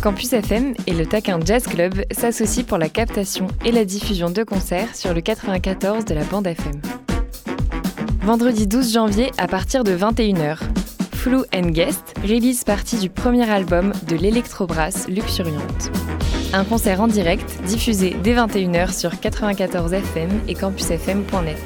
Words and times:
Campus 0.00 0.32
FM 0.32 0.74
et 0.86 0.92
le 0.92 1.06
Taquin 1.06 1.40
Jazz 1.44 1.64
Club 1.64 2.02
s'associent 2.12 2.64
pour 2.64 2.78
la 2.78 2.88
captation 2.88 3.48
et 3.64 3.72
la 3.72 3.84
diffusion 3.84 4.30
de 4.30 4.44
concerts 4.44 4.94
sur 4.94 5.12
le 5.12 5.20
94 5.20 6.04
de 6.04 6.14
la 6.14 6.22
bande 6.24 6.46
FM. 6.46 6.80
Vendredi 8.22 8.68
12 8.68 8.92
janvier 8.92 9.32
à 9.38 9.48
partir 9.48 9.82
de 9.82 9.96
21h, 9.96 10.58
Flou 11.12 11.44
and 11.52 11.70
Guest 11.70 12.14
release 12.22 12.62
partie 12.62 12.98
du 12.98 13.10
premier 13.10 13.50
album 13.50 13.92
de 14.06 14.14
l'électrobrass 14.14 15.08
Luxuriante. 15.08 15.90
Un 16.52 16.64
concert 16.64 17.00
en 17.00 17.08
direct 17.08 17.60
diffusé 17.66 18.16
dès 18.22 18.34
21h 18.34 18.96
sur 18.96 19.18
94 19.18 19.92
FM 19.94 20.30
et 20.46 20.54
campusfm.net. 20.54 21.58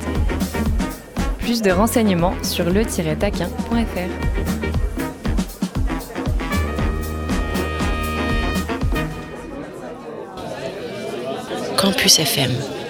Plus 1.38 1.60
de 1.60 1.70
renseignements 1.70 2.34
sur 2.42 2.70
le-taquin.fr. 2.70 4.41
Campus 11.82 12.20
FM. 12.20 12.81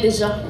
Déjà. 0.00 0.49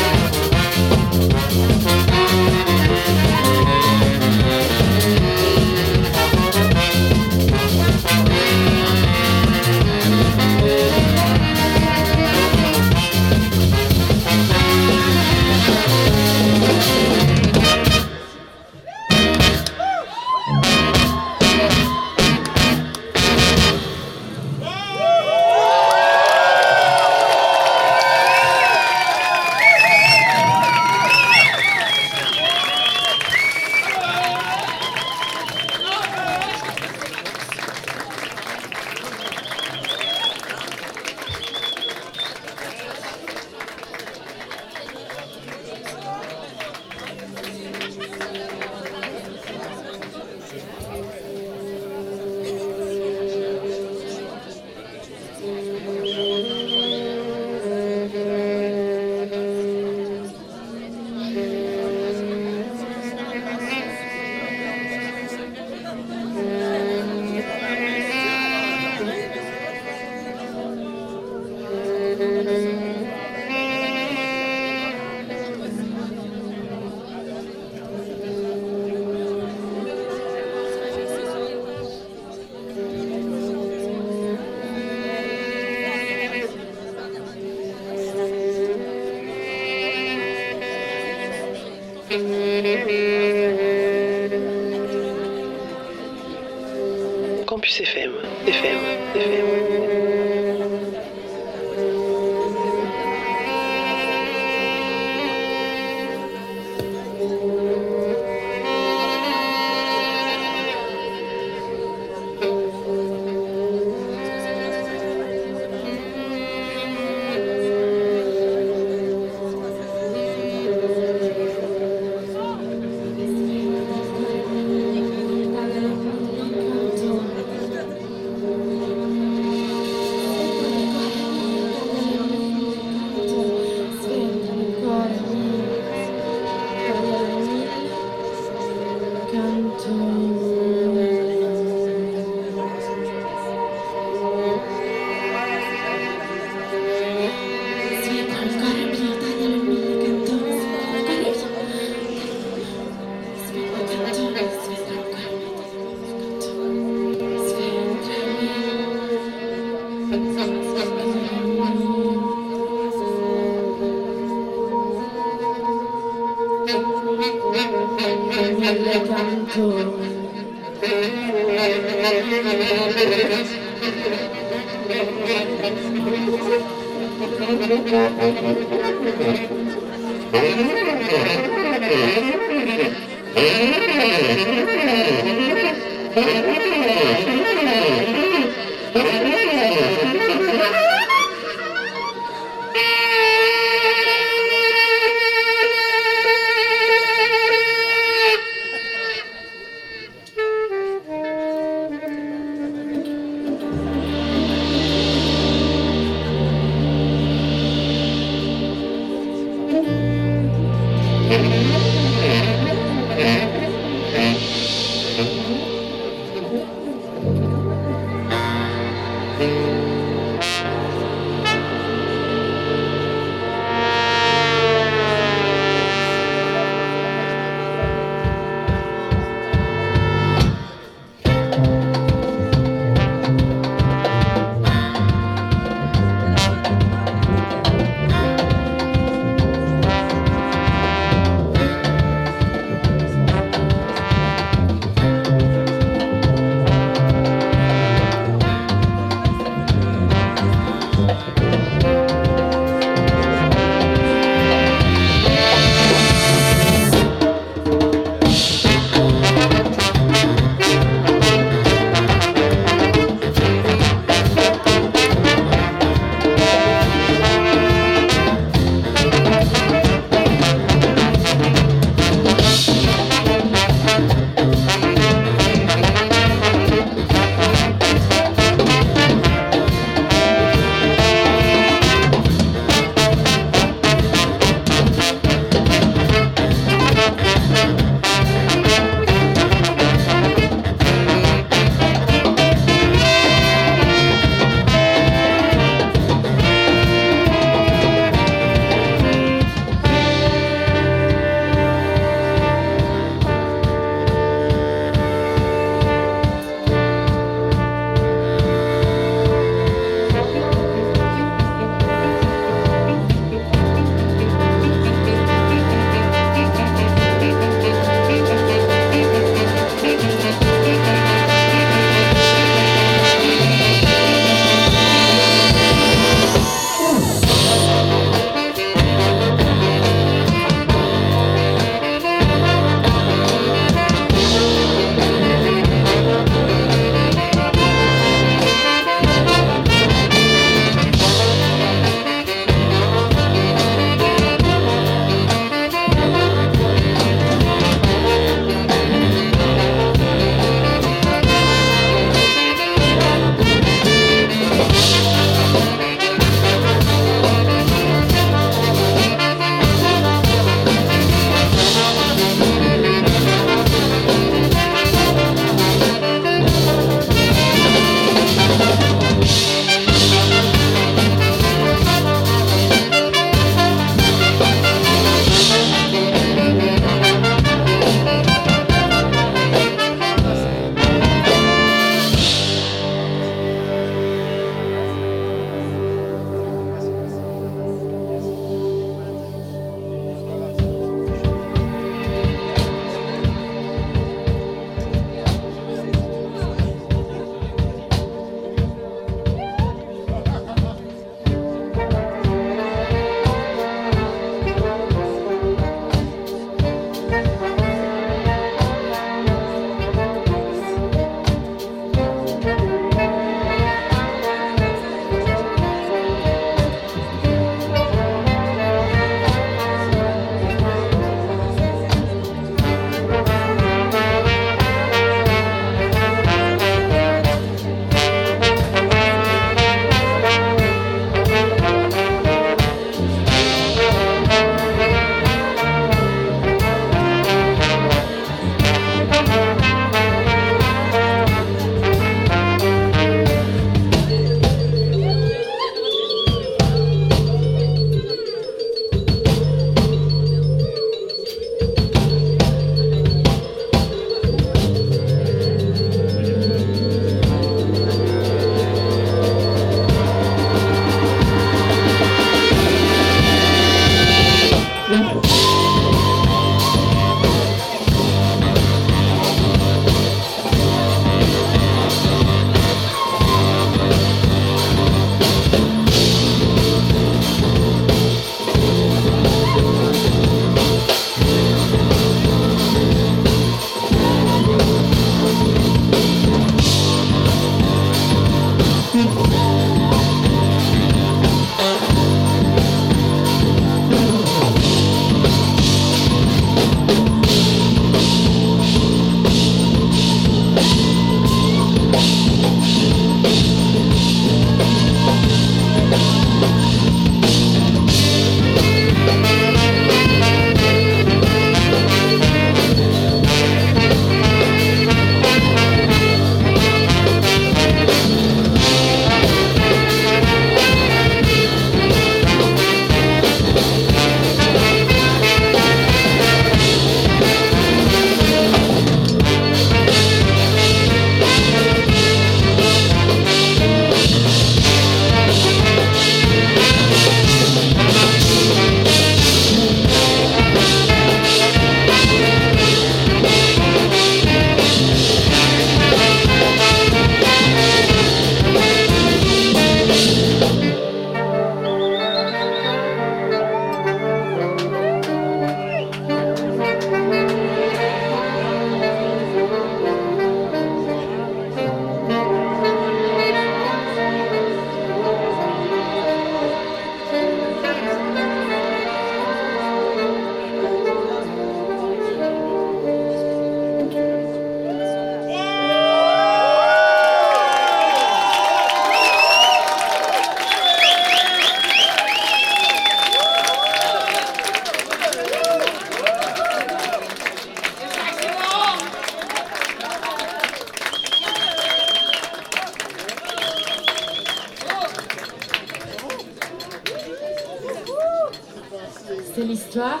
C'est 599.36 599.44
l'histoire 599.44 600.00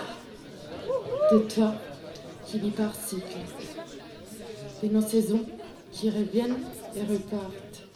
de 1.30 1.40
toi 1.40 1.74
qui 2.46 2.58
vis 2.58 2.70
par 2.70 2.94
cycle, 2.94 3.36
de 4.82 4.88
nos 4.88 5.02
saisons 5.02 5.44
qui 5.92 6.08
reviennent 6.08 6.56
et 6.96 7.02
repartent. 7.02 7.86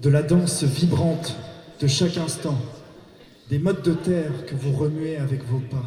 De 0.00 0.08
la 0.08 0.22
danse 0.22 0.64
vibrante 0.64 1.36
de 1.80 1.86
chaque 1.86 2.16
instant, 2.16 2.56
des 3.50 3.58
modes 3.58 3.82
de 3.82 3.92
terre 3.92 4.46
que 4.46 4.54
vous 4.54 4.72
remuez 4.74 5.18
avec 5.18 5.44
vos 5.44 5.58
pas. 5.58 5.84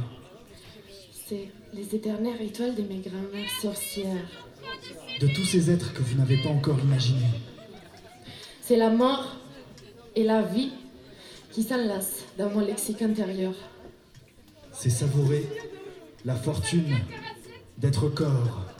C'est 1.27 1.49
les 1.73 1.95
éternelles 1.95 2.43
étoiles 2.43 2.75
de 2.75 2.83
mes 2.83 2.99
grand-mères 2.99 3.49
sorcières. 3.59 4.29
De 5.21 5.25
tous 5.25 5.45
ces 5.45 5.71
êtres 5.71 5.91
que 5.91 6.03
vous 6.03 6.19
n'avez 6.19 6.37
pas 6.43 6.49
encore 6.49 6.79
imaginés. 6.79 7.41
C'est 8.61 8.77
la 8.77 8.91
mort 8.91 9.37
et 10.15 10.23
la 10.23 10.43
vie 10.43 10.69
qui 11.51 11.63
s'enlacent 11.63 12.25
dans 12.37 12.51
mon 12.51 12.59
lexique 12.59 13.01
intérieur. 13.01 13.55
C'est 14.77 14.89
savourer 14.89 15.47
la 16.25 16.35
fortune 16.35 16.97
d'être 17.77 18.09
corps. 18.09 18.74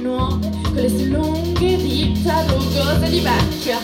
nuove, 0.00 0.50
con 0.62 0.74
le 0.74 0.88
sue 0.88 1.04
lunghe 1.04 1.76
dita 1.76 2.44
rugose 2.46 3.08
di 3.08 3.20
vecchia. 3.20 3.78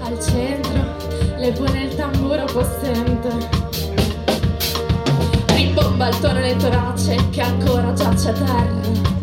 Al 0.00 0.20
centro 0.20 0.96
le 1.38 1.52
pone 1.52 1.82
il 1.84 1.94
tamburo 1.94 2.44
possente. 2.46 3.64
rimbomba 5.54 6.08
il 6.08 6.18
tono 6.18 6.40
nel 6.40 6.56
torace 6.56 7.16
che 7.30 7.40
ancora 7.40 7.92
giace 7.92 8.30
a 8.30 8.32
terra. 8.32 9.15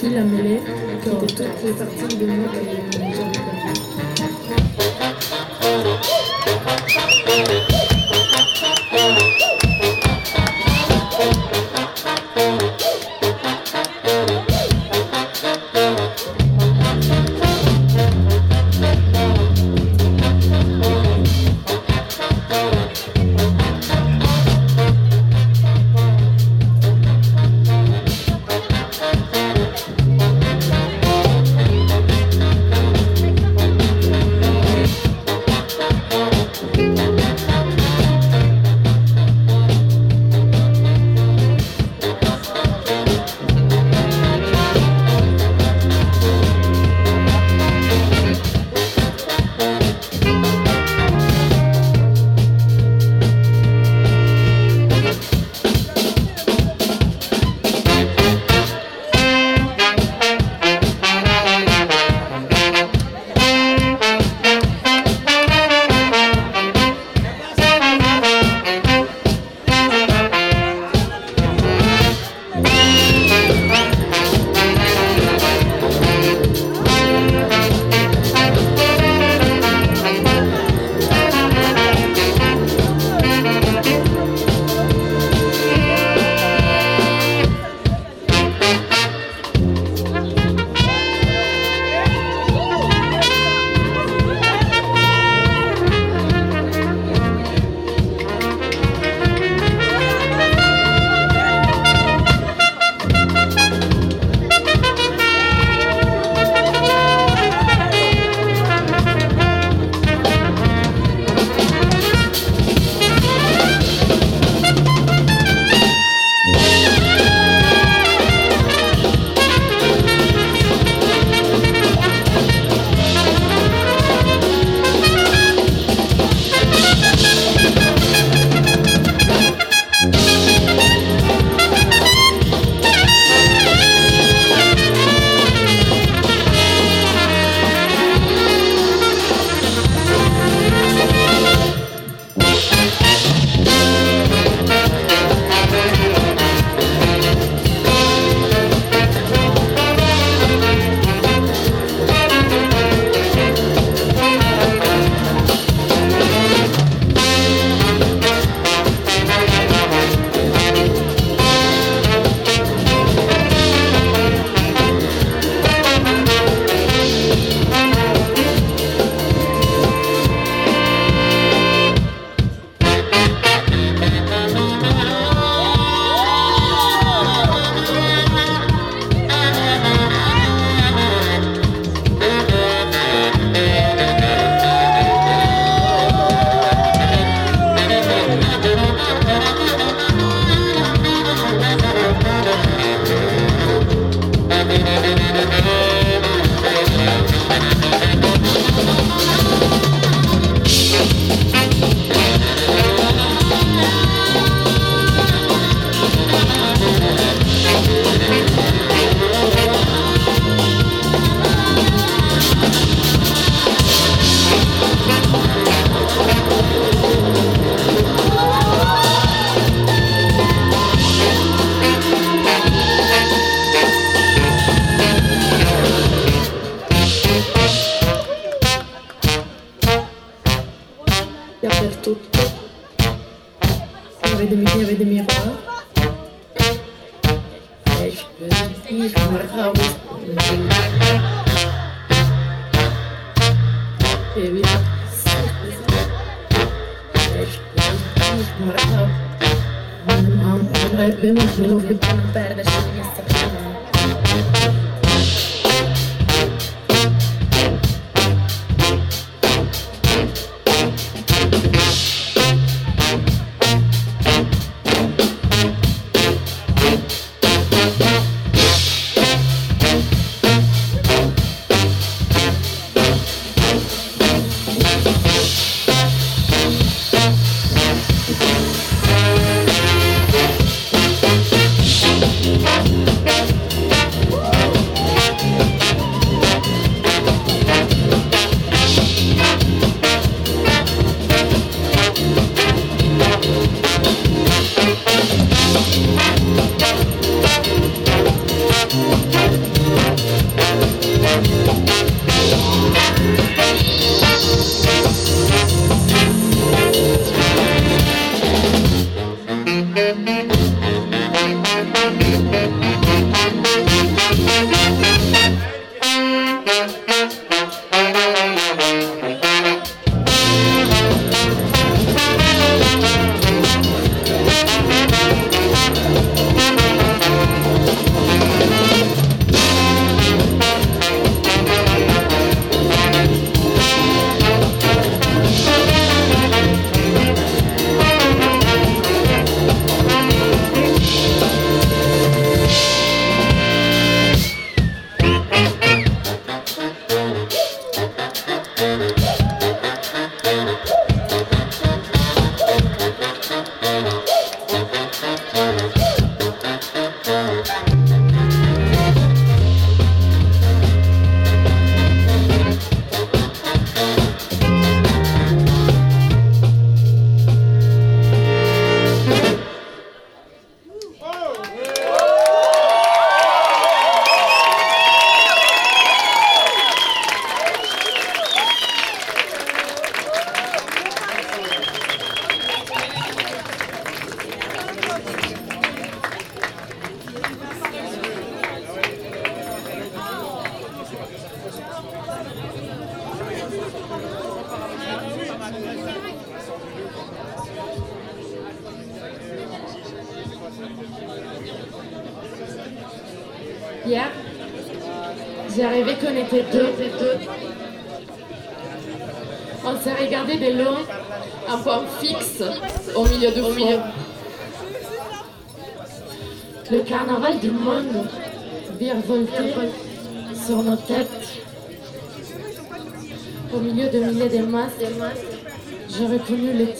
Fil 0.00 0.16
à 0.16 0.24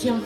reconnu 0.08 0.20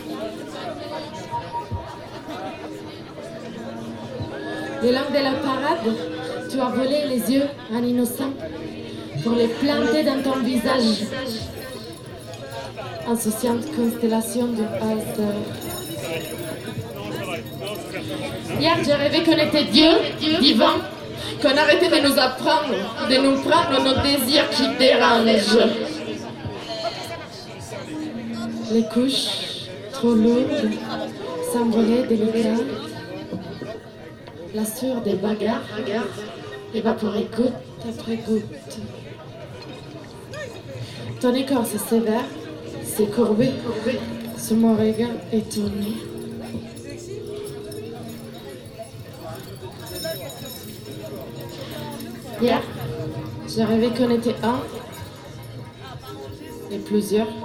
le 4.82 4.90
long 4.90 5.10
de 5.10 5.24
la 5.24 5.32
parade, 5.32 5.94
tu 6.50 6.60
as 6.60 6.68
volé 6.68 7.06
les 7.08 7.32
yeux 7.32 7.48
à 7.74 7.80
l'innocent 7.80 8.32
pour 9.22 9.32
les 9.32 9.48
planter 9.48 10.04
dans 10.04 10.22
ton 10.22 10.40
visage. 10.40 11.06
Insouciante 13.08 13.64
constellation 13.74 14.48
de 14.48 14.62
hasard. 14.62 15.42
Hier, 18.60 18.76
j'ai 18.84 18.94
rêvé 18.94 19.22
qu'on 19.22 19.32
était 19.32 19.64
Dieu, 19.64 19.90
divin, 20.40 20.76
qu'on 21.40 21.56
arrêtait 21.56 21.88
de 21.88 22.06
nous 22.06 22.18
apprendre, 22.18 22.74
de 23.08 23.16
nous 23.16 23.40
prendre 23.40 23.82
nos 23.82 24.02
désirs 24.02 24.50
qui 24.50 24.68
dérangent. 24.78 25.58
Les 28.70 28.84
couches, 28.84 29.33
trop 30.04 30.14
lourdes, 30.14 30.70
s'envolaient 31.50 32.06
délicates. 32.06 32.60
La 34.54 34.64
sueur 34.66 35.00
des 35.00 35.14
bagarres 35.14 35.62
évaporée 36.74 37.26
goutte 37.34 37.52
après 37.88 38.16
goutte. 38.16 38.78
Ton 41.20 41.32
écorce 41.32 41.74
est 41.74 41.88
sévère, 41.88 42.24
c'est 42.84 43.10
courbé, 43.14 43.52
courbé, 43.64 43.98
sous 44.36 44.56
mon 44.56 44.74
regard 44.74 45.16
étonné. 45.32 45.94
Hier, 52.42 52.60
j'ai 53.48 53.64
rêvé 53.64 53.88
qu'on 53.88 54.10
était 54.10 54.36
un 54.42 54.60
et 56.70 56.78
plusieurs 56.78 57.43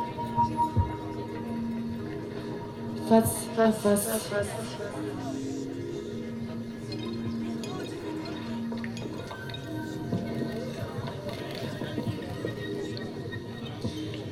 face 3.10 3.48
à 3.58 3.72
face. 3.72 4.08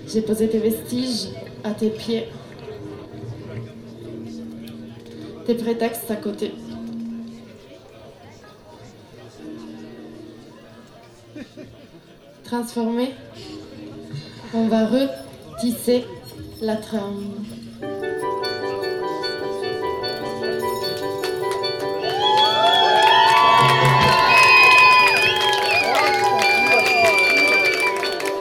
J'ai 0.07 0.21
posé 0.21 0.47
tes 0.47 0.59
vestiges 0.59 1.30
à 1.63 1.71
tes 1.71 1.89
pieds. 1.89 2.28
Tes 5.47 5.55
prétextes 5.55 6.11
à 6.11 6.15
côté. 6.15 6.53
Transformé, 12.43 13.15
on 14.53 14.67
va 14.67 14.86
retisser 14.86 16.05
la 16.61 16.75
trame. 16.75 17.56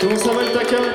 Comment 0.07 0.20
ça 0.20 0.32
va 0.34 0.42
le 0.44 0.52
taquin 0.52 0.86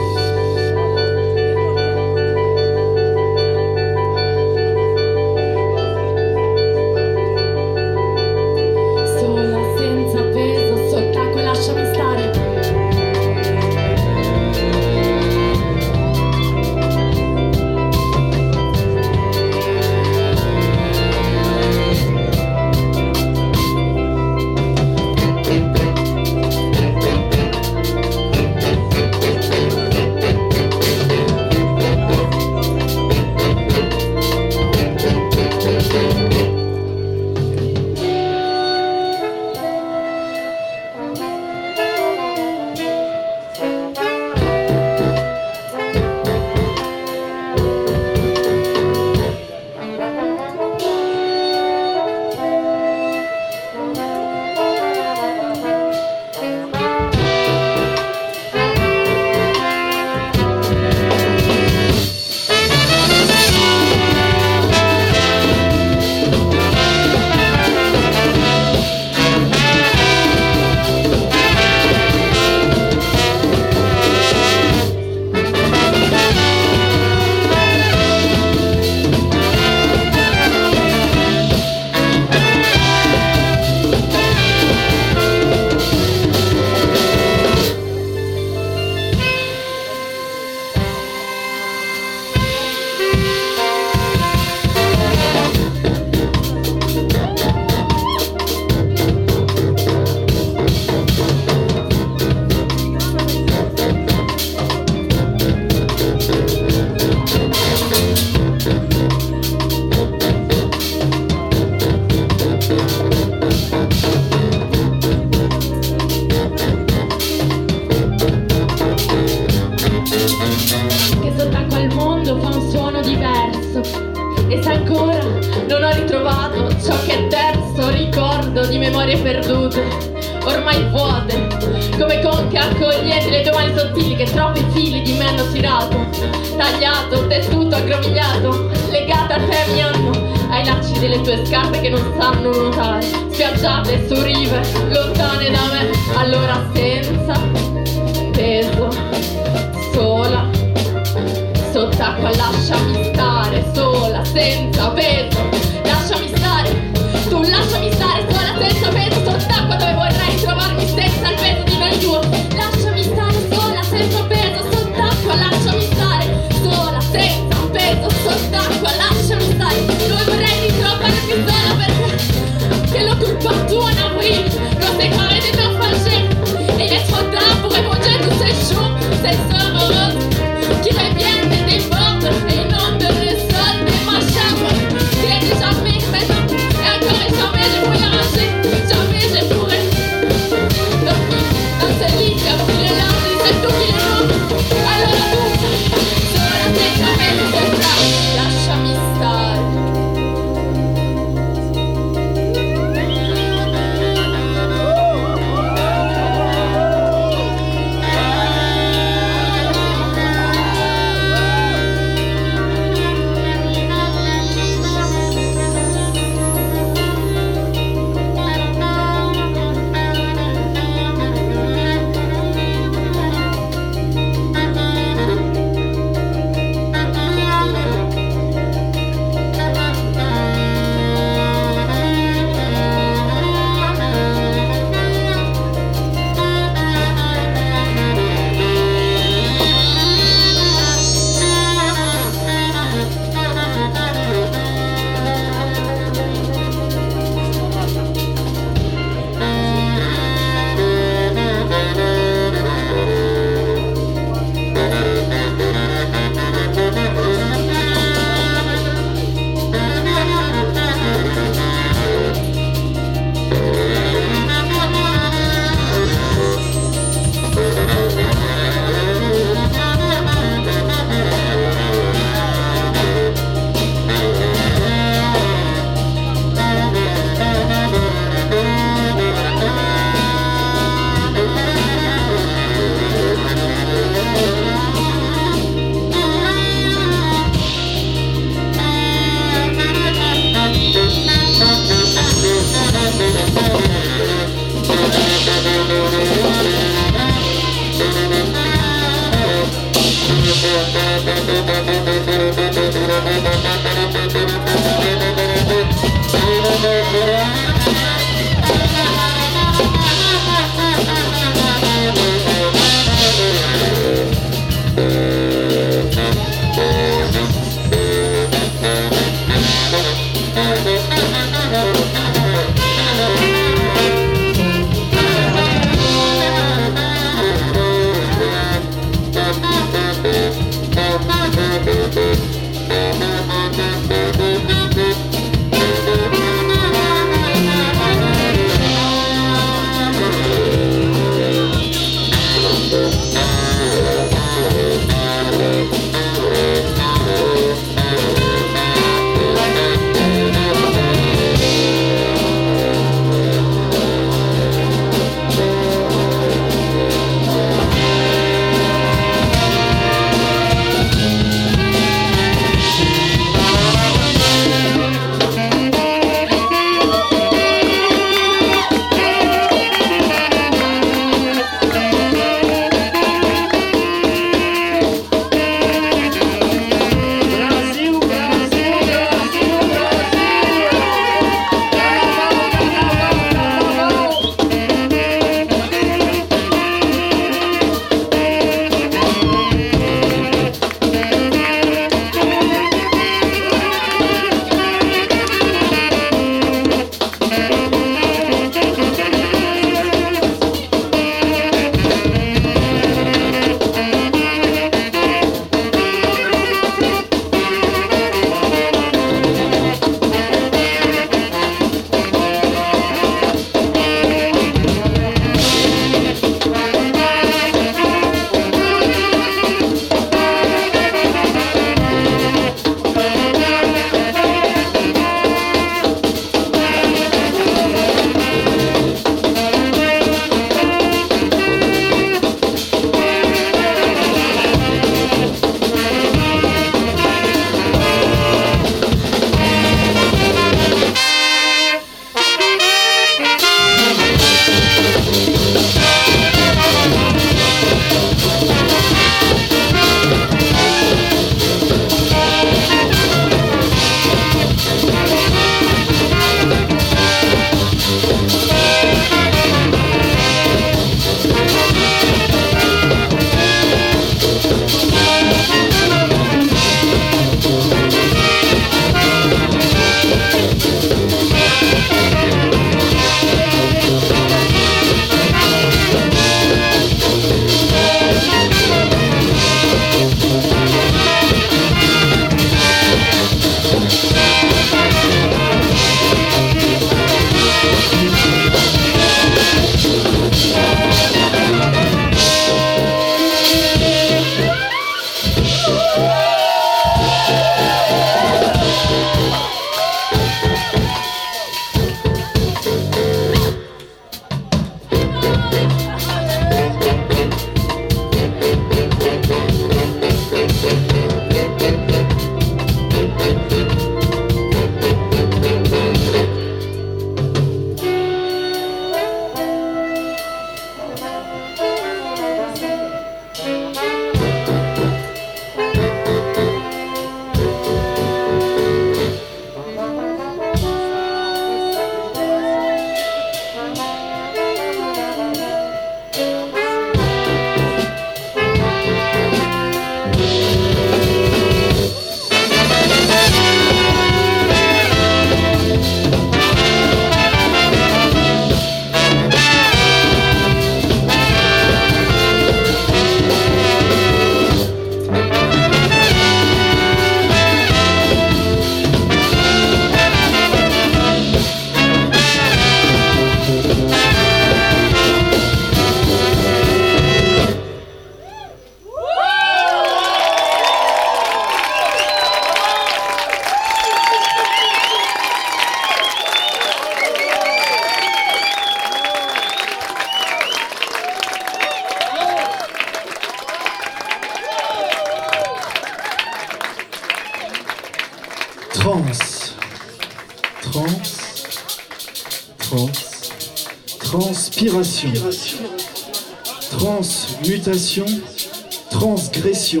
transgression. 599.10 600.00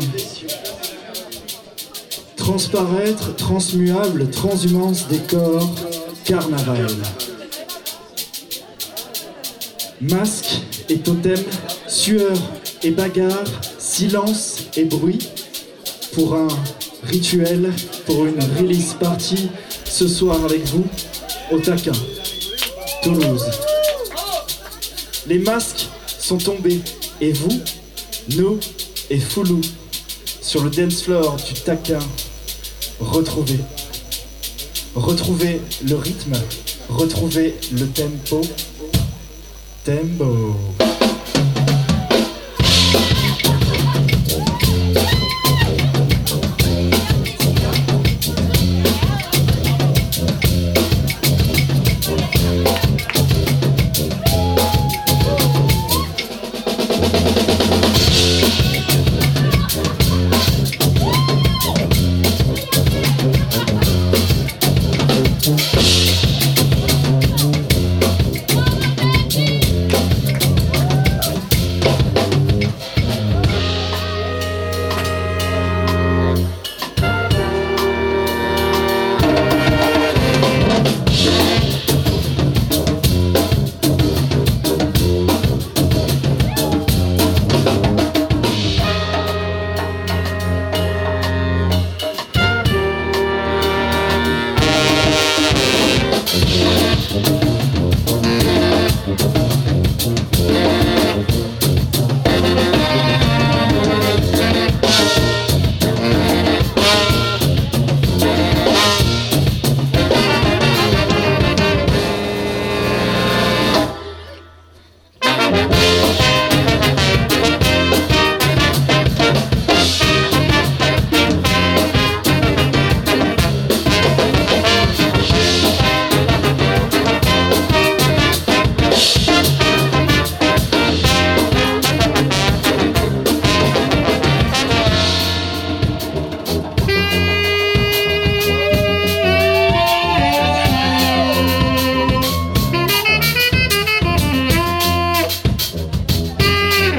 Transparaître, 2.36 3.34
transmuable, 3.36 4.30
transhumance 4.30 5.08
des 5.08 5.18
corps, 5.18 5.74
carnaval. 6.24 6.86
Masque 10.00 10.60
et 10.88 10.98
totem, 10.98 11.42
sueur 11.88 12.36
et 12.82 12.90
bagarre, 12.90 13.44
silence 13.78 14.58
et 14.76 14.84
bruit, 14.84 15.30
pour 16.12 16.34
un 16.34 16.48
rituel, 17.04 17.72
pour 18.04 18.26
une 18.26 18.42
release 18.58 18.94
party, 18.98 19.48
ce 19.84 20.06
soir 20.06 20.44
avec 20.44 20.64
vous, 20.66 20.84
au 21.50 21.58
taquin, 21.58 21.92
Toulouse. 23.02 23.46
Les 25.26 25.38
masques 25.38 25.88
sont 26.18 26.38
tombés, 26.38 26.80
et 27.20 27.32
vous, 27.32 27.60
nous 28.36 28.58
et 29.10 29.18
Foulou, 29.18 29.60
sur 30.40 30.64
le 30.64 30.70
dance 30.70 31.02
floor 31.02 31.36
du 31.36 31.54
taquin, 31.54 31.98
retrouvez. 33.00 33.60
Retrouvez 34.94 35.60
le 35.86 35.96
rythme, 35.96 36.34
retrouvez 36.88 37.54
le 37.72 37.86
tempo. 37.86 38.40
Tempo. 39.84 40.56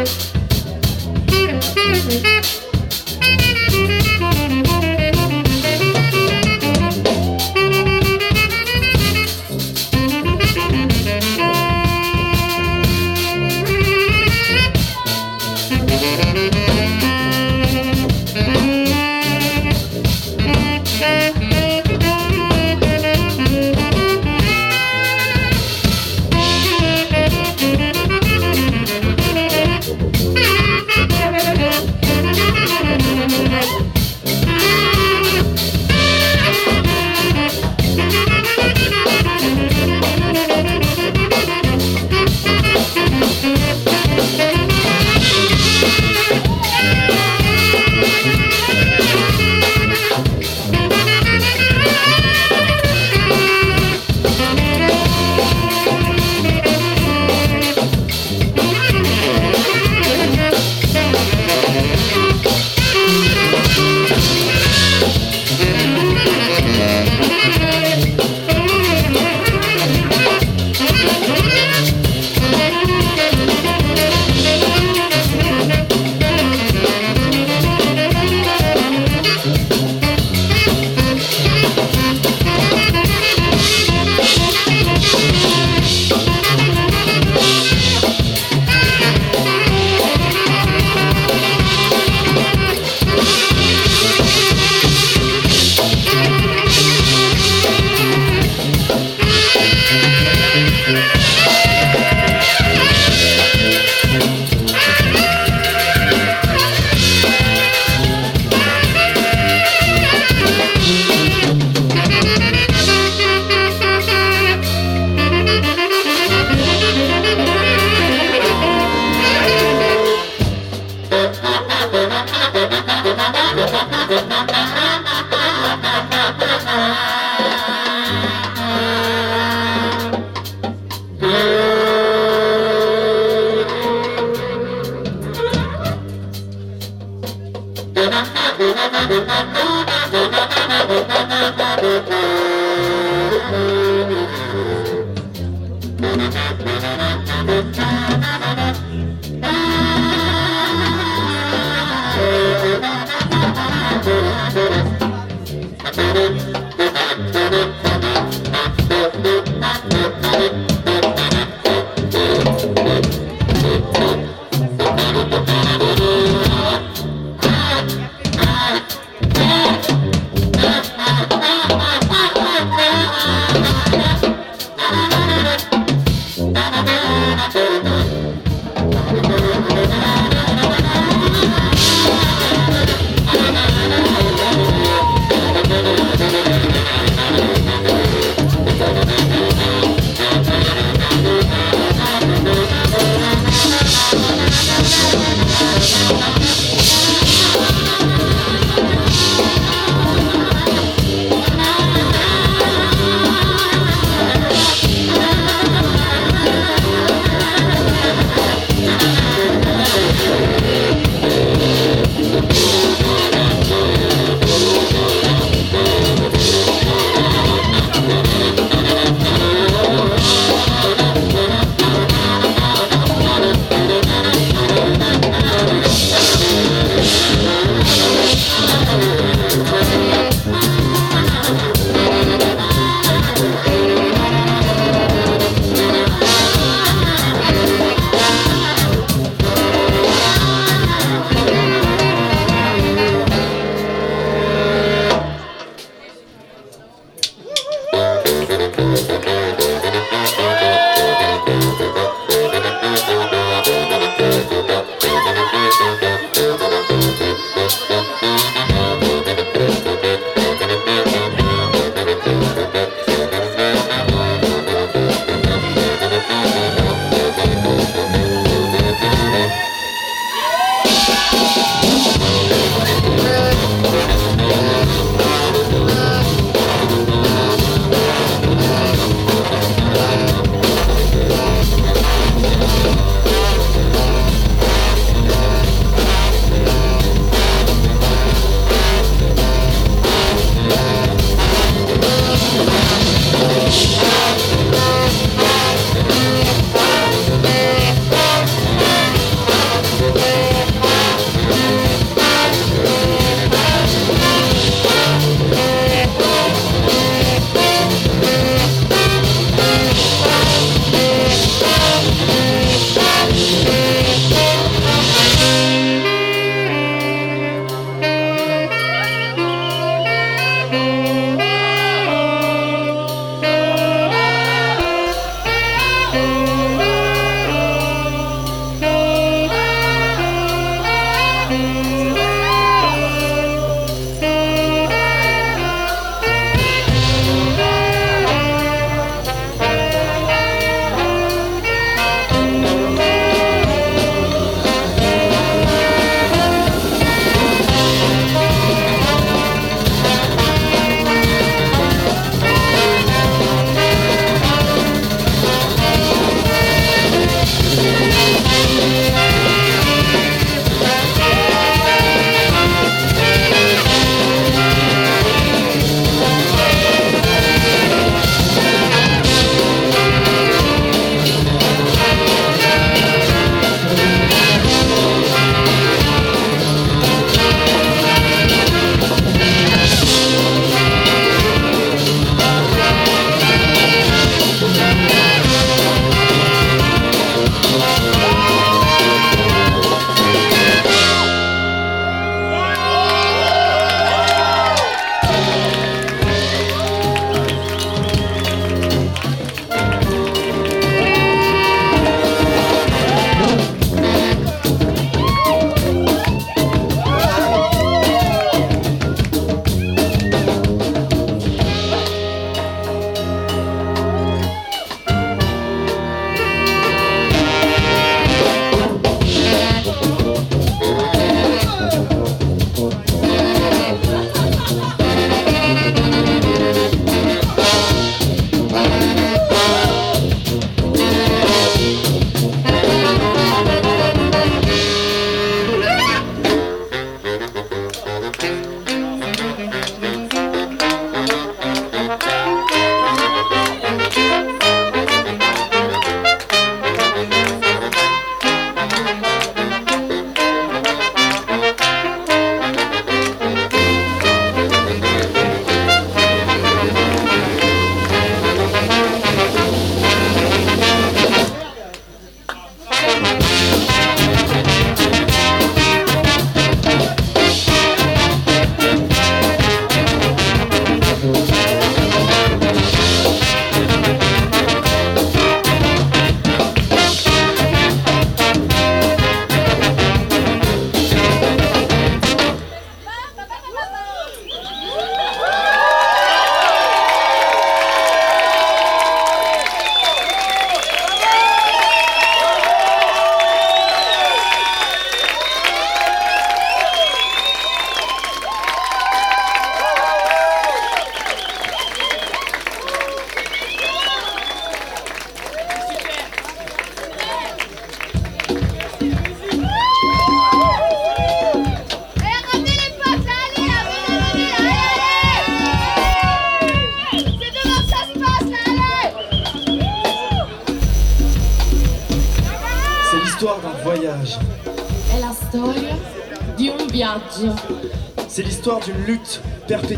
Thank 0.05 0.27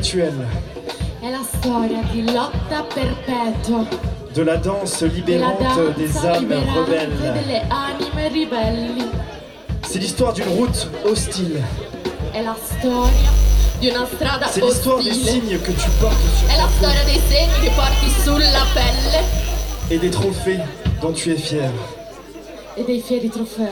spirituelle. 0.10 0.34
De 4.36 4.42
la 4.42 4.58
danse 4.58 5.04
libérante 5.04 5.96
des 5.98 6.18
âmes 6.18 6.54
rebelles. 6.76 7.12
C'est 9.88 10.00
l'histoire 10.00 10.34
d'une 10.34 10.48
route 10.48 10.88
hostile. 11.06 11.62
C'est 14.52 14.62
l'histoire 14.62 15.00
des 15.00 15.14
signes 15.14 15.60
que 15.60 15.72
tu 15.72 15.90
portes 16.02 16.16
sur 16.38 16.48
ton 16.80 16.88
Et 19.92 19.98
des 19.98 20.10
trophées 20.10 20.60
dont 21.02 21.14
tu 21.14 21.32
es 21.32 21.38
fier. 21.38 21.72
Et 22.78 22.84
des 22.84 23.00
fieri 23.00 23.30
trofei. 23.30 23.64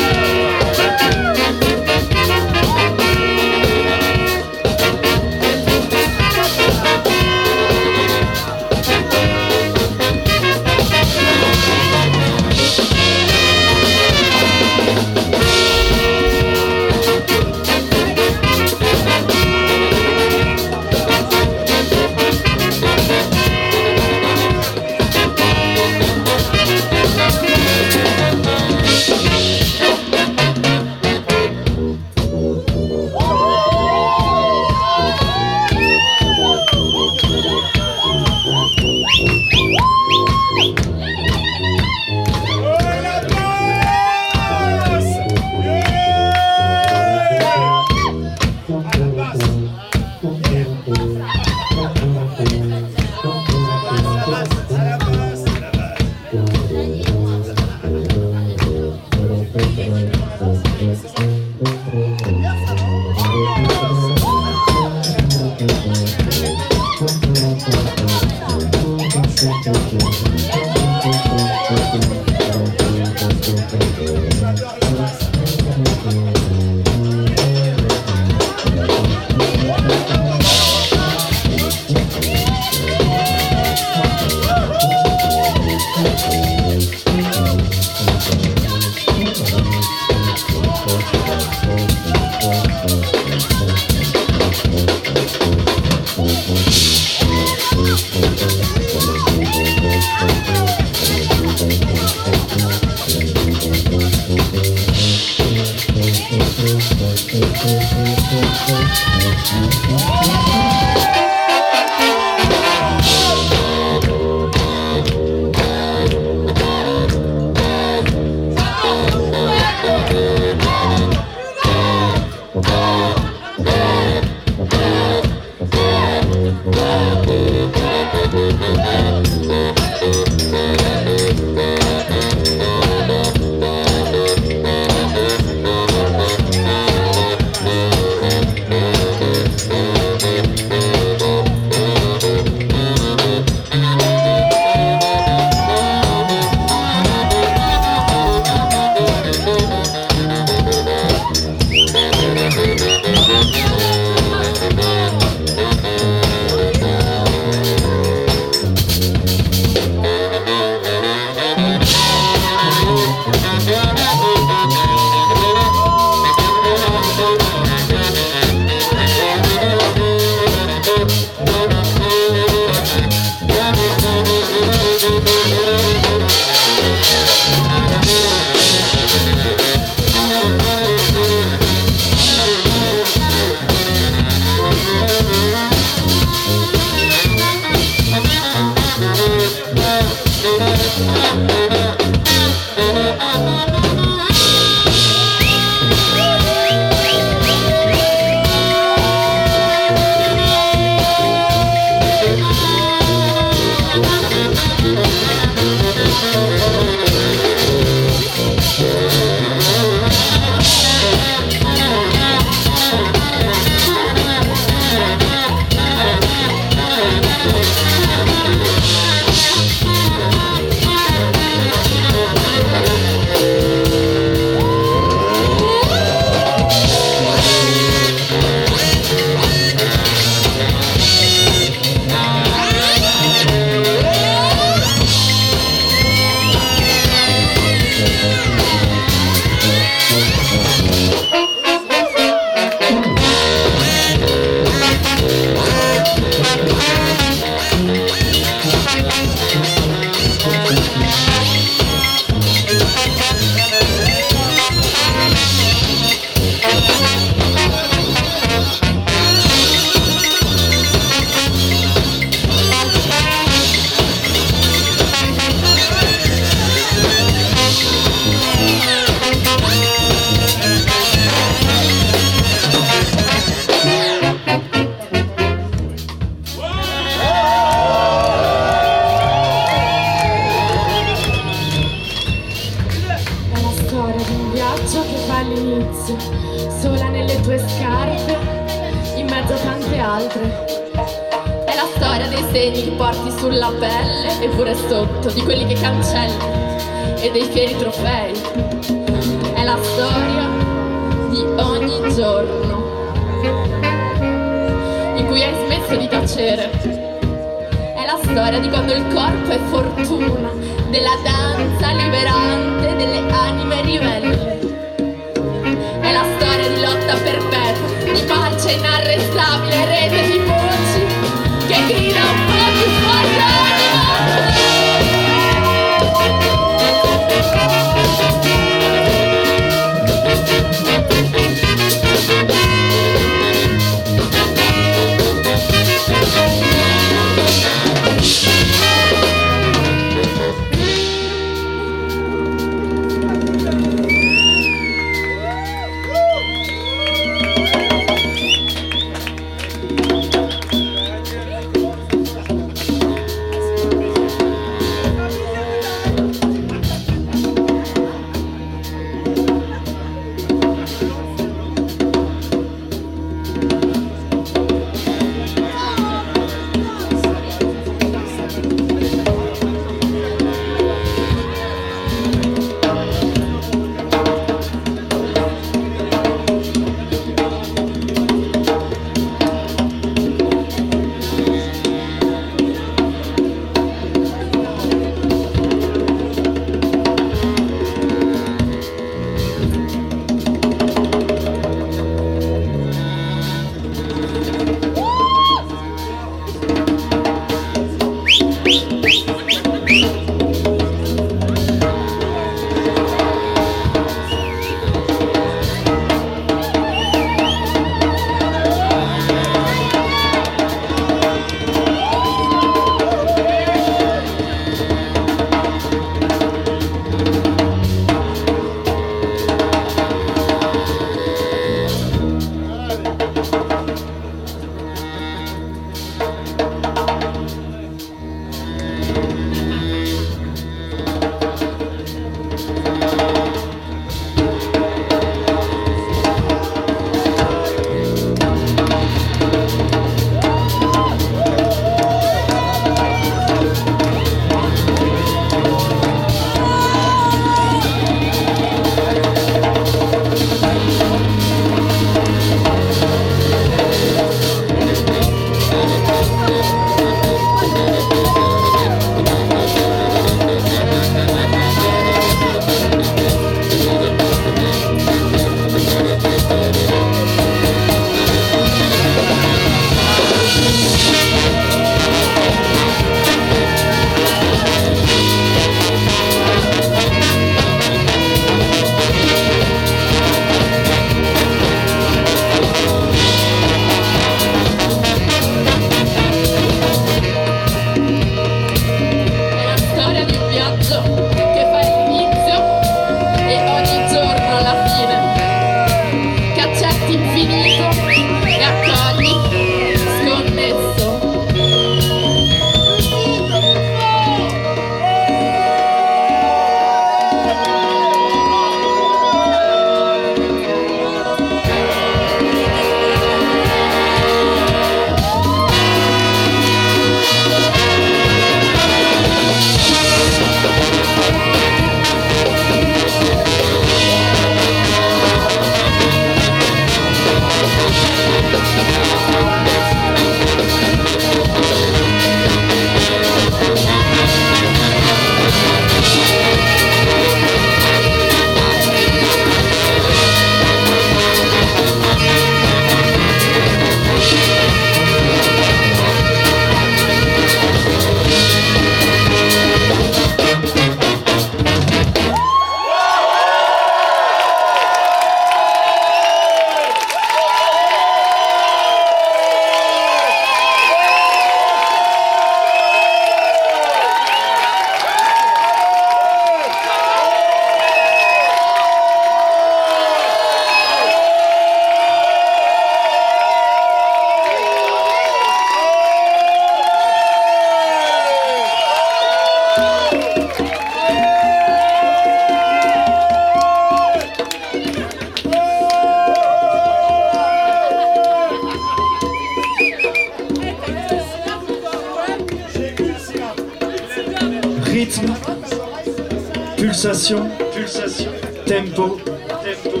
Pulsation, 597.28 597.50
pulsation, 597.74 598.32
tempo, 598.64 599.20
tempo, 599.62 600.00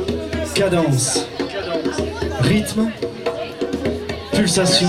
cadence, 0.54 1.26
rythme, 2.40 2.90
pulsation, 4.32 4.88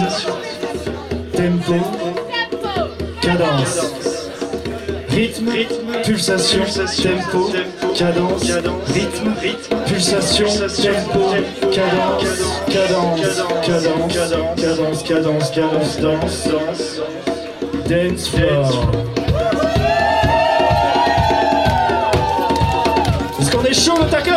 tempo, 1.35 1.73
cadence, 3.21 3.91
rythme, 5.09 5.51
pulsation, 6.05 6.63
tempo, 7.03 7.51
cadence, 7.93 8.51
rythme, 8.93 9.35
pulsation, 9.85 10.47
tempo, 10.81 11.21
cadence, 11.73 12.23
cadence, 12.71 13.43
cadence, 13.65 14.13
cadence, 14.55 15.03
cadence, 15.03 15.49
cadence. 15.51 16.47
Est-ce 17.91 18.31
qu'on 18.31 18.39
est 18.39 18.71
chaud 18.71 18.91
le 18.93 19.08
taquin 23.95 24.05
C'est 24.05 24.28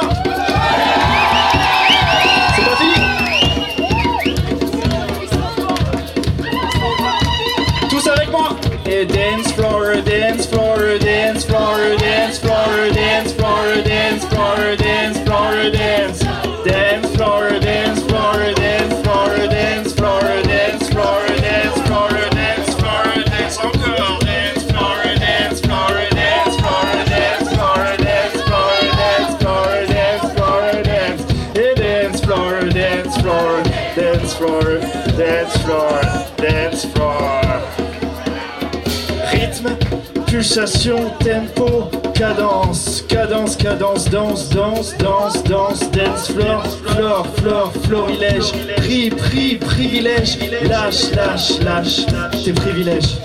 pulsation, 40.32 41.10
tempo, 41.20 41.90
cadence, 42.14 43.02
cadence, 43.06 43.54
cadence, 43.54 44.06
danse, 44.06 44.48
danse, 44.48 44.94
danse, 44.94 45.42
danse, 45.42 45.90
dance, 45.90 46.28
floor, 46.28 46.64
floor, 46.86 47.26
floor, 47.36 47.72
florilège, 47.84 48.50
pri, 48.78 49.10
pri, 49.10 49.58
privilège, 49.58 50.38
lâche, 50.66 51.14
lâche, 51.14 51.60
lâche, 51.60 52.06
tes 52.44 52.52
privilèges. 52.54 53.18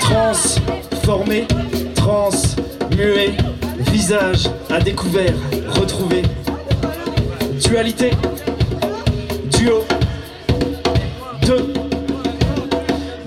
Transformé, 0.00 1.46
trans, 1.94 2.56
muet, 2.96 3.36
visage 3.92 4.48
à 4.70 4.80
découvert, 4.80 5.34
retrouvé. 5.68 6.22
Dualité, 7.62 8.12
duo, 9.50 9.84
deux, 11.42 11.74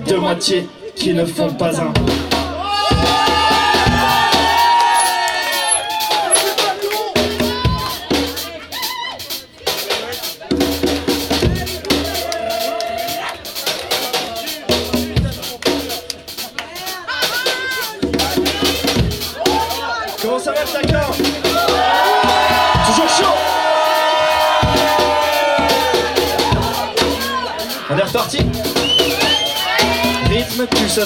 deux 0.08 0.18
moitiés 0.18 0.66
qui 1.02 1.12
ne 1.12 1.24
font 1.24 1.52
pas 1.52 1.80
un. 1.80 1.92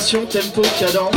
Tempo, 0.07 0.63
cadence. 0.79 1.16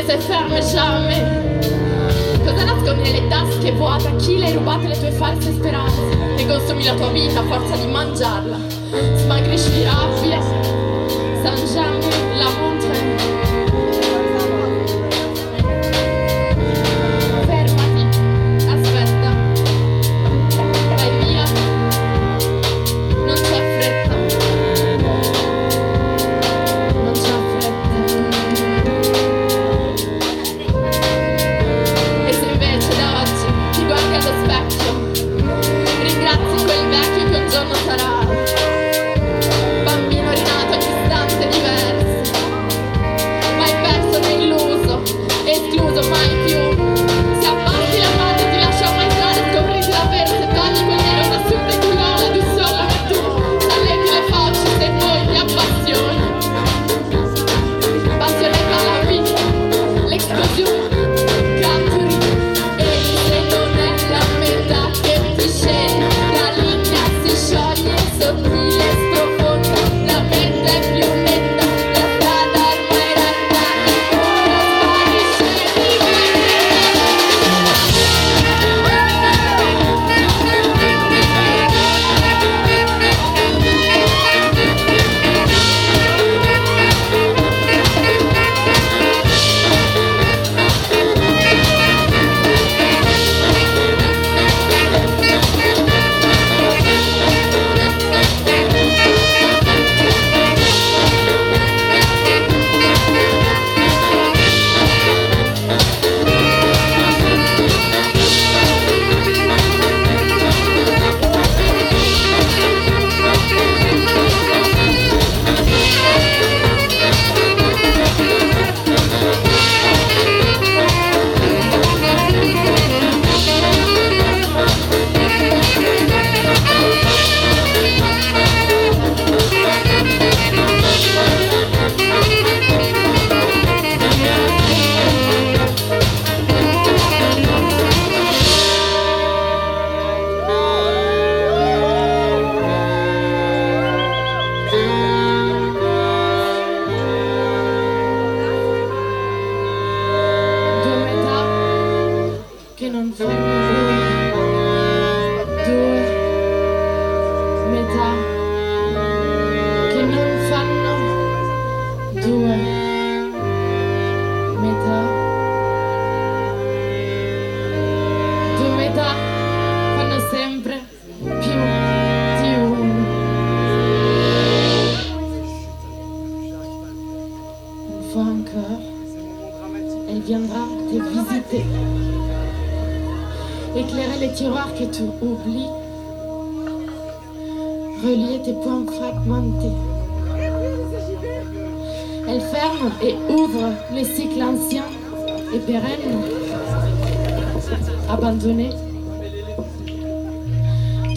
Ne 0.00 0.06
si 0.06 0.26
ferma 0.26 0.58
jamais 0.60 1.22
Cosa 2.42 2.64
nascondi 2.64 3.02
nelle 3.02 3.28
tasche 3.28 3.70
vuote? 3.72 4.08
A 4.08 4.16
chi 4.16 4.38
le 4.38 4.46
hai 4.46 4.52
rubate 4.54 4.88
le 4.88 4.98
tue 4.98 5.10
false 5.10 5.52
speranze? 5.52 6.00
E 6.38 6.46
consumi 6.46 6.84
la 6.84 6.94
tua 6.94 7.10
vita 7.10 7.40
a 7.40 7.42
forza 7.42 7.76
di 7.76 7.86
mangiarla 7.86 8.56
Smagrisci 9.16 9.70
di 9.72 9.84
rabbia 9.84 10.40
Sans 11.42 11.74
jamais 11.74 12.29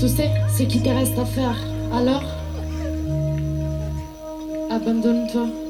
Tu 0.04 0.10
sais 0.10 0.30
ce 0.58 0.64
qui 0.64 0.82
te 0.82 0.90
reste 0.90 1.18
à 1.18 1.24
faire. 1.24 1.56
Alors, 1.94 2.24
abandonne-toi. 4.70 5.63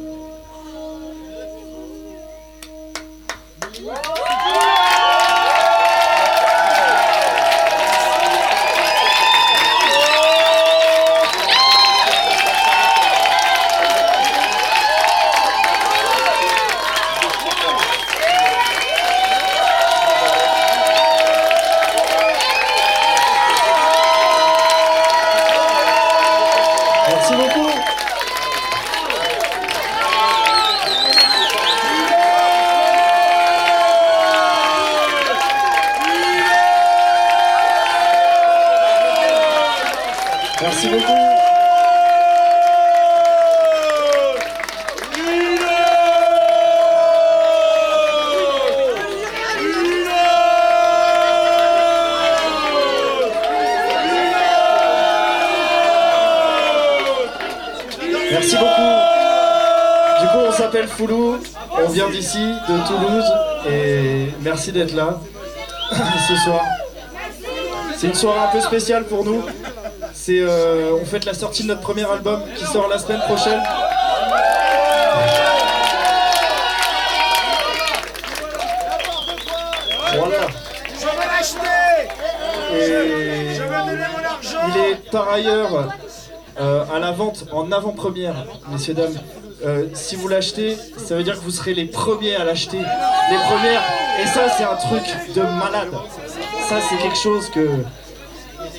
D'ici, 62.24 62.54
de 62.70 62.88
Toulouse, 62.88 63.26
et 63.70 64.30
merci 64.40 64.72
d'être 64.72 64.94
là 64.94 65.20
ce 66.28 66.36
soir. 66.38 66.62
C'est 67.98 68.08
une 68.08 68.14
soirée 68.14 68.40
un 68.40 68.48
peu 68.48 68.62
spéciale 68.62 69.04
pour 69.04 69.26
nous. 69.26 69.44
C'est, 70.14 70.40
euh, 70.40 70.96
on 71.02 71.04
fête 71.04 71.26
la 71.26 71.34
sortie 71.34 71.64
de 71.64 71.68
notre 71.68 71.82
premier 71.82 72.10
album 72.10 72.42
qui 72.56 72.64
sort 72.66 72.88
la 72.88 72.98
semaine 72.98 73.20
prochaine. 73.28 73.62
Voilà. 80.16 80.48
Je 80.98 81.06
veux 81.06 81.28
l'acheter 81.28 82.04
Et 82.74 83.54
Je 83.56 83.64
veux 83.64 83.92
donner 83.92 84.08
mon 84.16 84.24
argent 84.24 84.60
il 84.70 84.78
est 84.80 85.12
par 85.12 85.30
ailleurs 85.30 85.90
euh, 86.62 86.86
à 86.94 87.00
la 87.00 87.12
vente 87.12 87.46
en 87.52 87.70
avant-première, 87.72 88.46
messieurs, 88.72 88.94
dames. 88.94 89.18
Euh, 89.66 89.86
si 89.94 90.18
vous 90.18 90.28
l'achetez, 90.28 90.78
ça 91.14 91.18
veut 91.18 91.24
dire 91.24 91.36
que 91.36 91.44
vous 91.44 91.52
serez 91.52 91.76
les 91.76 91.86
premiers 91.86 92.36
à 92.38 92.44
l'acheter. 92.44 92.80
Les 92.80 93.38
premières. 93.46 93.84
Et 94.20 94.26
ça, 94.26 94.50
c'est 94.58 94.64
un 94.64 94.76
truc 94.76 95.04
de 95.36 95.42
malade. 95.42 95.92
Ça, 96.68 96.78
c'est 96.90 96.98
quelque 96.98 97.20
chose 97.20 97.52
que 97.52 97.70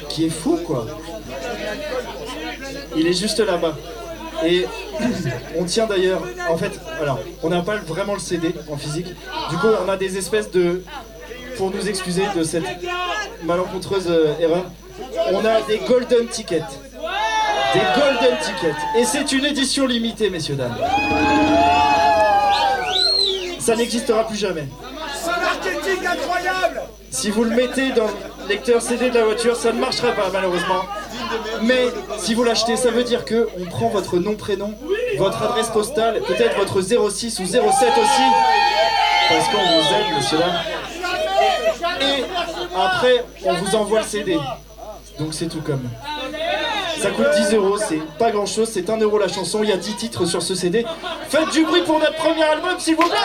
qui 0.08 0.26
est 0.26 0.30
fou, 0.30 0.58
quoi. 0.66 0.84
Il 2.96 3.06
est 3.06 3.12
juste 3.12 3.38
là-bas. 3.38 3.76
Et 4.44 4.66
on 5.60 5.62
tient 5.62 5.86
d'ailleurs, 5.86 6.22
en 6.50 6.56
fait, 6.56 6.72
alors, 7.00 7.20
on 7.44 7.50
n'a 7.50 7.62
pas 7.62 7.76
vraiment 7.76 8.14
le 8.14 8.18
CD 8.18 8.52
en 8.68 8.76
physique. 8.76 9.14
Du 9.50 9.56
coup, 9.58 9.68
on 9.86 9.88
a 9.88 9.96
des 9.96 10.18
espèces 10.18 10.50
de, 10.50 10.82
pour 11.56 11.70
nous 11.70 11.88
excuser 11.88 12.24
de 12.34 12.42
cette 12.42 12.66
malencontreuse 13.44 14.08
euh, 14.08 14.34
erreur, 14.40 14.64
on 15.30 15.44
a 15.44 15.60
des 15.68 15.78
golden 15.86 16.26
tickets. 16.26 16.64
Des 17.74 18.00
golden 18.00 18.36
tickets. 18.42 18.74
Et 18.98 19.04
c'est 19.04 19.30
une 19.30 19.44
édition 19.44 19.86
limitée, 19.86 20.30
messieurs, 20.30 20.56
dames. 20.56 20.74
Ça 23.64 23.74
n'existera 23.76 24.26
plus 24.26 24.36
jamais. 24.36 24.68
C'est 25.14 25.30
un 25.30 25.40
marketing 25.40 26.06
incroyable 26.06 26.82
Si 27.10 27.30
vous 27.30 27.44
le 27.44 27.56
mettez 27.56 27.92
dans 27.92 28.08
le 28.08 28.48
lecteur 28.48 28.82
CD 28.82 29.08
de 29.08 29.14
la 29.14 29.24
voiture, 29.24 29.56
ça 29.56 29.72
ne 29.72 29.80
marchera 29.80 30.12
pas 30.12 30.28
malheureusement. 30.30 30.82
Mais 31.62 31.86
si 32.18 32.34
vous 32.34 32.44
l'achetez, 32.44 32.76
ça 32.76 32.90
veut 32.90 33.04
dire 33.04 33.24
que 33.24 33.48
on 33.58 33.64
prend 33.64 33.88
votre 33.88 34.18
nom, 34.18 34.34
prénom, 34.34 34.74
votre 35.16 35.42
adresse 35.42 35.68
postale, 35.68 36.20
peut-être 36.26 36.58
votre 36.58 36.82
06 36.82 37.38
ou 37.40 37.46
07 37.46 37.62
aussi, 37.62 38.22
parce 39.30 39.48
qu'on 39.48 39.56
vous 39.56 39.94
aime, 39.94 40.16
monsieur 40.16 40.38
là. 40.40 40.62
Et 42.02 42.24
après, 42.76 43.24
on 43.46 43.54
vous 43.54 43.76
envoie 43.76 44.00
le 44.00 44.06
CD. 44.06 44.36
Donc 45.18 45.32
c'est 45.32 45.46
tout 45.46 45.62
comme. 45.62 45.88
Ça 47.04 47.10
coûte 47.10 47.26
10 47.36 47.54
euros, 47.56 47.76
c'est 47.76 48.00
pas 48.18 48.30
grand 48.30 48.46
chose, 48.46 48.70
c'est 48.72 48.88
1 48.88 48.96
euro 48.96 49.18
la 49.18 49.28
chanson, 49.28 49.62
il 49.62 49.68
y 49.68 49.72
a 49.74 49.76
10 49.76 49.96
titres 49.96 50.24
sur 50.24 50.40
ce 50.40 50.54
CD. 50.54 50.86
Faites 51.28 51.50
du 51.50 51.62
bruit 51.62 51.82
pour 51.82 51.98
notre 51.98 52.14
premier 52.14 52.44
album, 52.44 52.78
s'il 52.78 52.96
vous 52.96 53.02
plaît. 53.02 53.18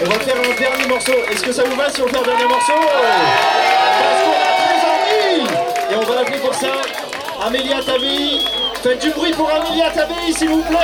On 0.00 0.04
va 0.06 0.18
faire 0.20 0.36
un 0.36 0.58
dernier 0.58 0.86
morceau. 0.88 1.12
Est-ce 1.30 1.42
que 1.42 1.52
ça 1.52 1.64
vous 1.64 1.76
va 1.76 1.90
si 1.90 2.00
on 2.00 2.08
fait 2.08 2.16
un 2.16 2.22
dernier 2.22 2.46
morceau? 2.46 2.80
Parce 2.80 4.22
qu'on 4.24 4.32
a 4.32 5.92
Et 5.92 5.96
on 5.96 6.08
va 6.08 6.14
l'appeler 6.14 6.38
pour 6.38 6.54
ça 6.54 6.80
Amélia 7.46 7.82
Tabi. 7.84 8.40
Faites 8.82 9.02
du 9.02 9.10
bruit 9.10 9.32
pour 9.32 9.50
Amélia 9.50 9.90
Tabi, 9.90 10.32
s'il 10.32 10.48
vous 10.48 10.62
plaît 10.62 10.78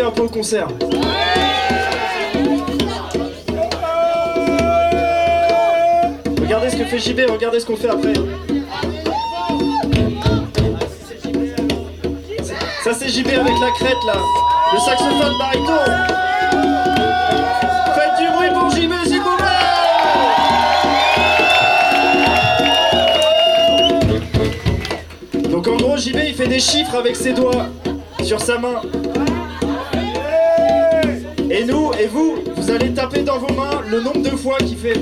un 0.00 0.10
peu 0.10 0.22
au 0.22 0.28
concert 0.28 0.68
Regardez 6.40 6.70
ce 6.70 6.76
que 6.76 6.84
fait 6.84 6.98
JB, 6.98 7.20
regardez 7.30 7.60
ce 7.60 7.66
qu'on 7.66 7.76
fait 7.76 7.88
après. 7.88 8.12
Ça 12.84 12.92
c'est 12.94 13.08
JB 13.08 13.28
avec 13.28 13.58
la 13.60 13.70
crête 13.70 13.96
là. 14.06 14.14
Le 14.72 14.78
saxophone 14.78 15.38
baryton. 15.38 16.22
Donc 25.50 25.68
en 25.68 25.76
gros 25.76 25.96
JB 25.96 26.16
il 26.28 26.34
fait 26.34 26.48
des 26.48 26.58
chiffres 26.58 26.96
avec 26.96 27.16
ses 27.16 27.32
doigts 27.32 27.68
sur 28.22 28.40
sa 28.40 28.58
main. 28.58 28.82
Et 31.62 31.64
nous, 31.64 31.92
et 31.92 32.08
vous, 32.08 32.38
vous 32.56 32.70
allez 32.72 32.92
taper 32.92 33.22
dans 33.22 33.38
vos 33.38 33.54
mains 33.54 33.82
le 33.88 34.00
nombre 34.00 34.20
de 34.20 34.30
fois 34.30 34.58
qu'il 34.58 34.76
fait. 34.76 34.98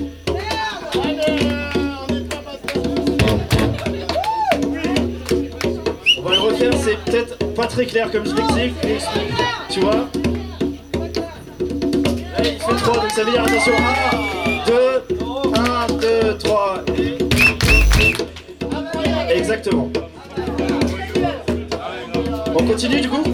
On 6.19 6.23
va 6.23 6.35
le 6.35 6.41
refaire, 6.41 6.75
c'est 6.85 6.99
peut-être 7.07 7.39
pas 7.55 7.67
très 7.67 7.87
clair 7.87 8.11
comme 8.11 8.25
l'explique. 8.25 8.75
Tu 9.71 9.81
vois 9.81 9.95
Là, 9.95 10.05
il 12.45 12.59
fait 12.59 12.77
3, 12.77 12.95
donc 12.95 13.11
ça 13.11 13.25
veut 13.25 13.33
dire 13.33 13.43
attention 13.43 13.73
1, 13.73 14.67
2, 14.67 15.03
1, 15.57 15.87
2, 16.33 16.37
3 16.37 16.85
et... 16.99 17.17
Exactement. 19.35 19.89
On 22.55 22.67
continue 22.67 23.01
du 23.01 23.09
coup? 23.09 23.25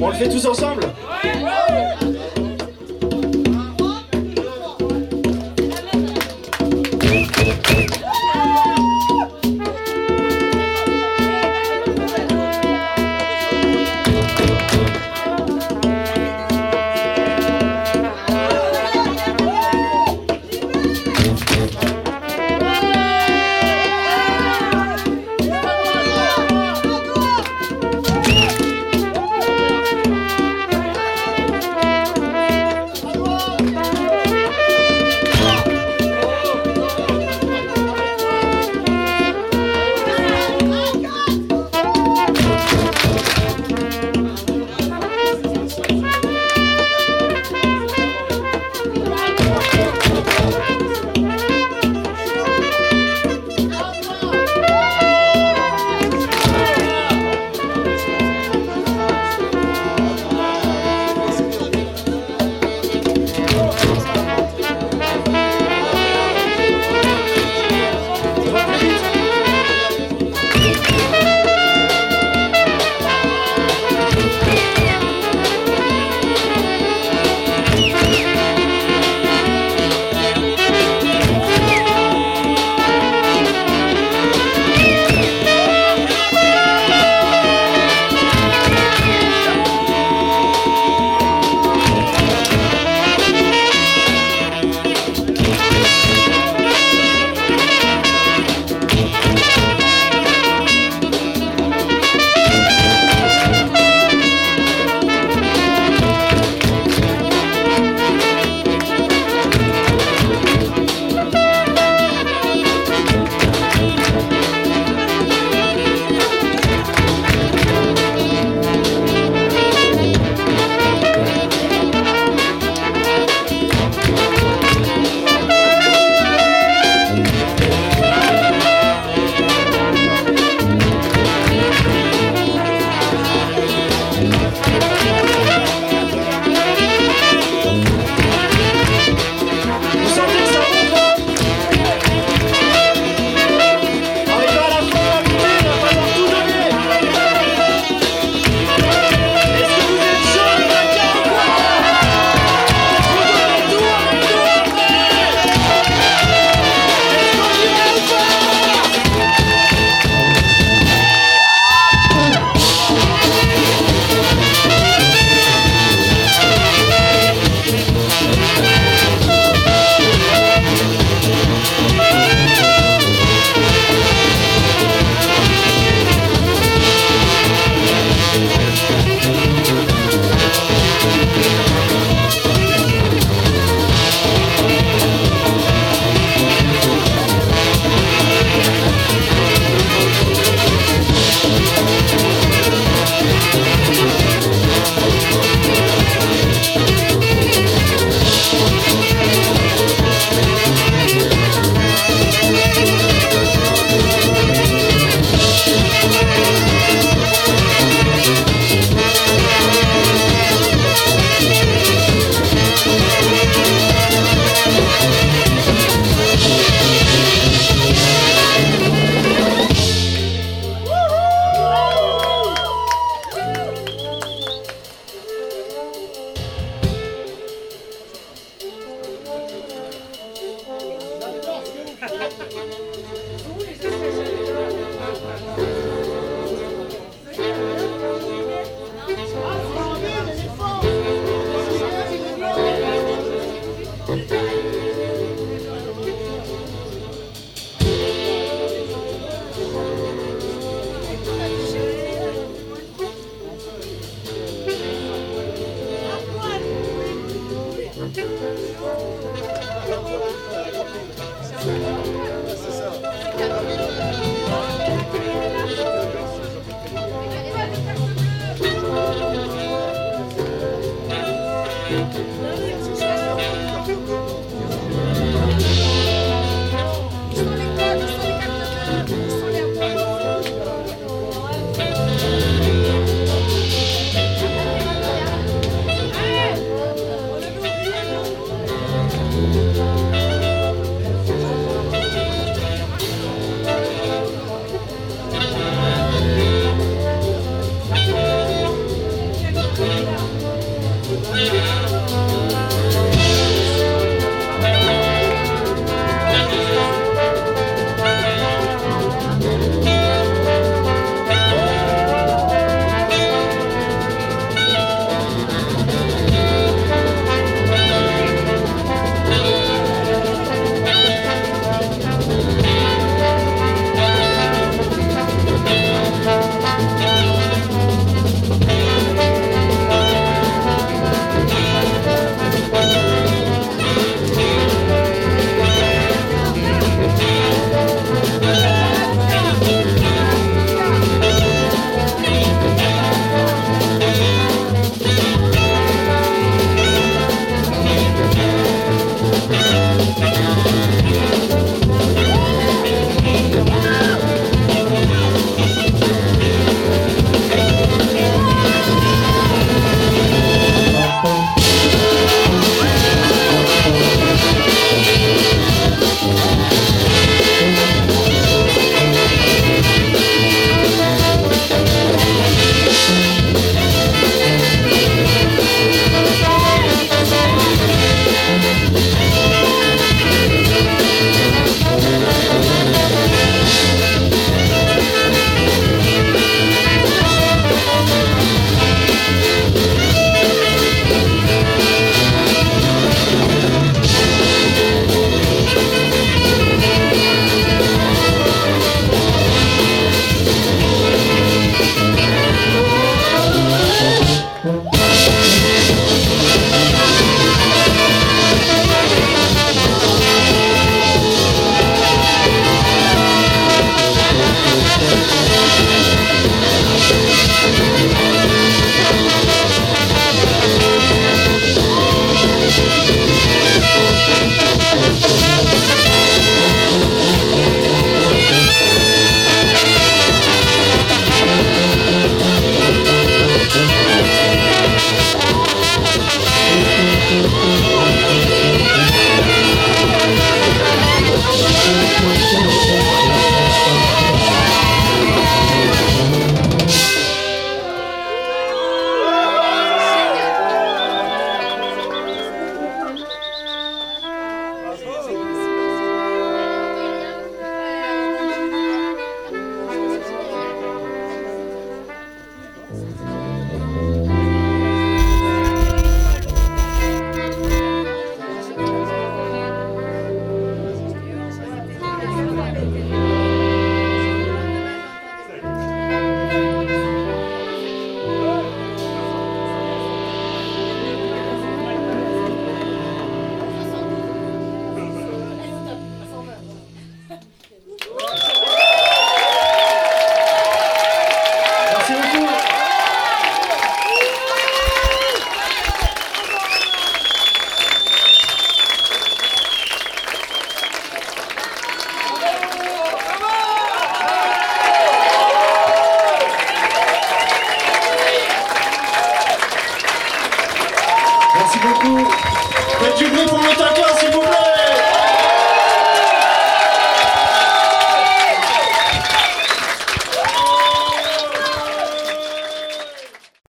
On 0.00 0.08
le 0.08 0.14
fait 0.14 0.30
tous 0.30 0.46
ensemble? 0.46 0.80